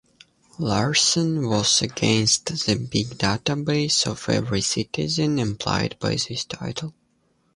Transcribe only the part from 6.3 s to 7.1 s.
title.